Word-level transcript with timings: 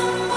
Ooh. 0.00 0.27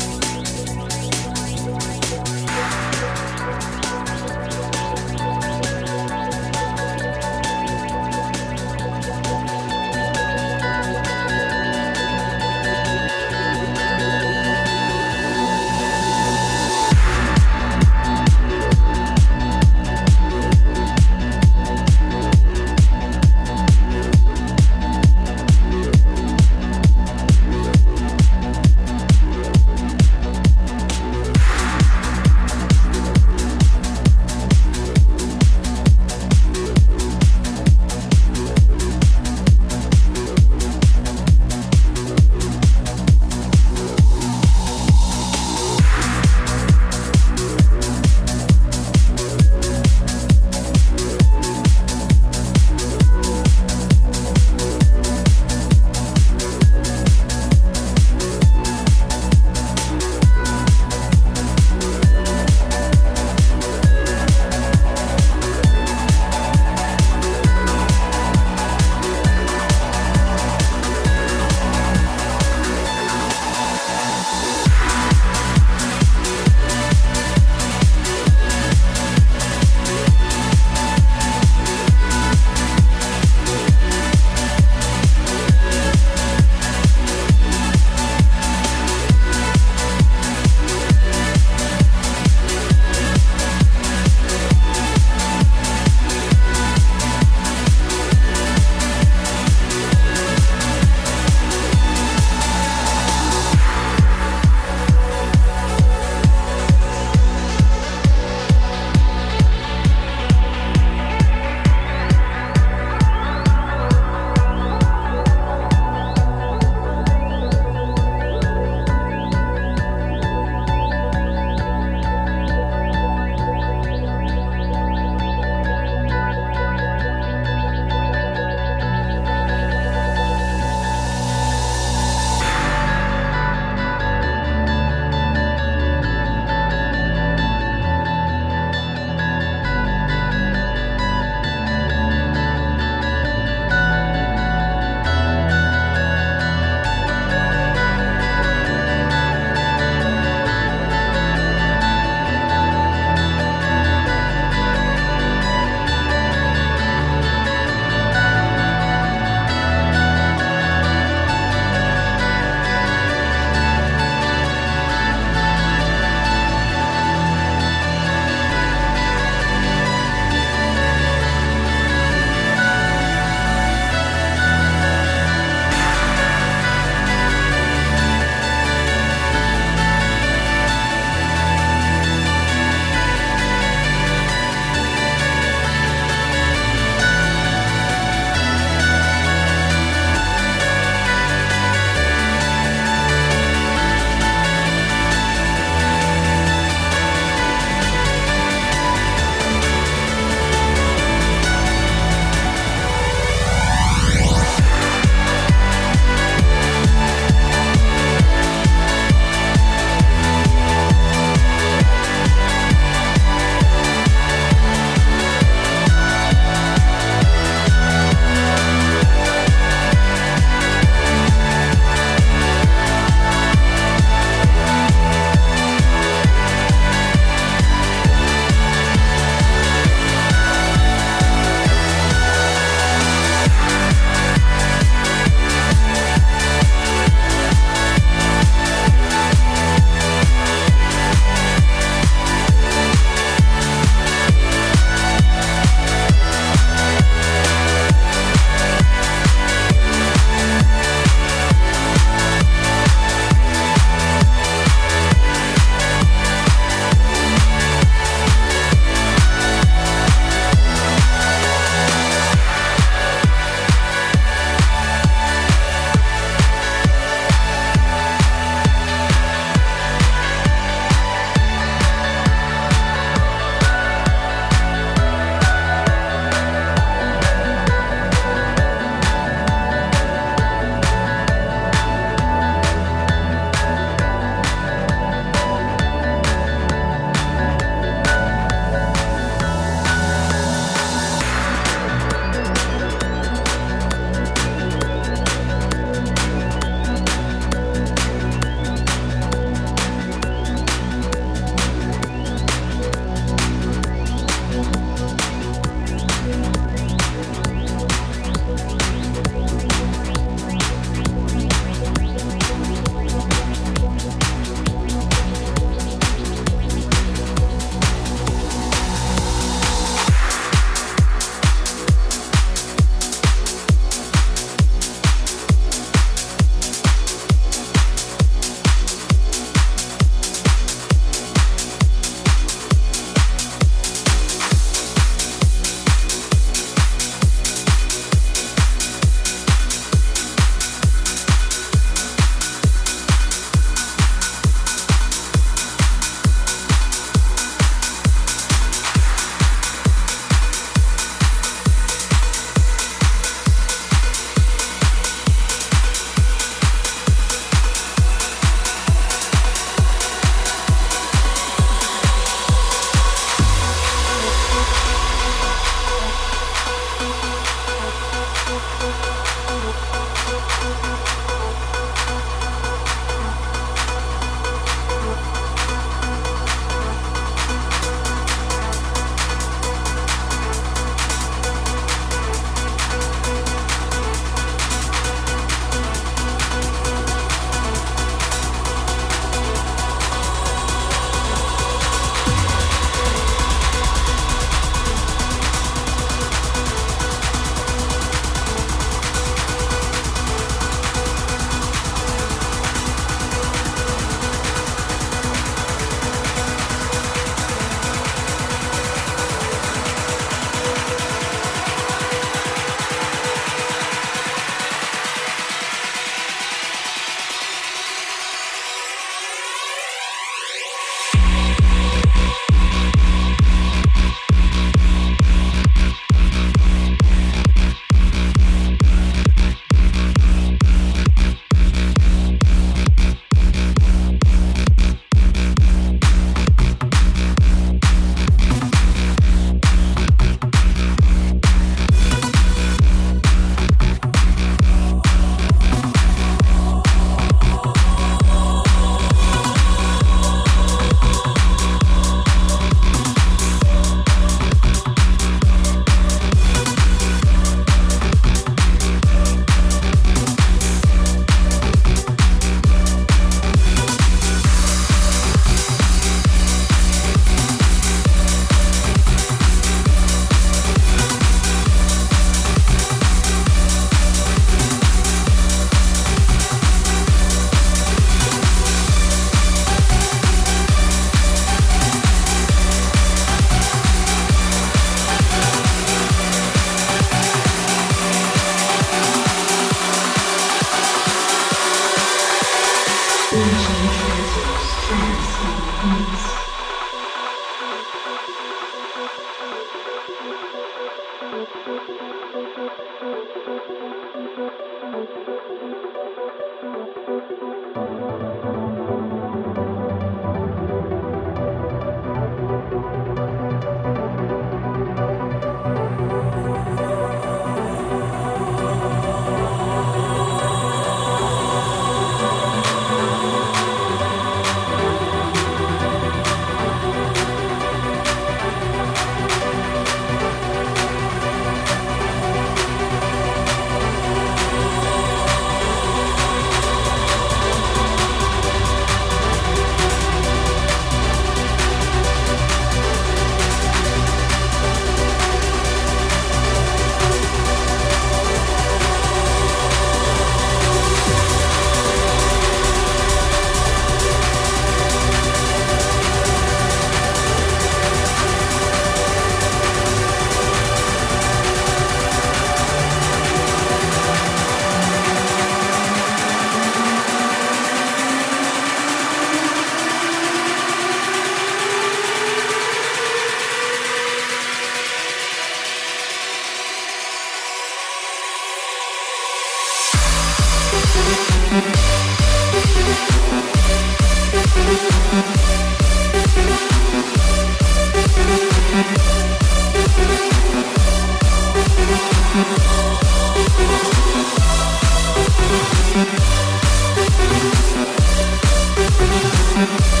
Thank 599.61 600.00